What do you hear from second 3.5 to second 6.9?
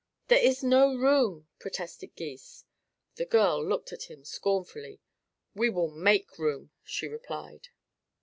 looked at him scornfully. "We will make room,"